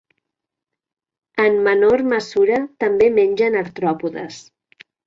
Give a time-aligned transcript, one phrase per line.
[1.45, 4.47] En menor mesura també mengen artròpodes.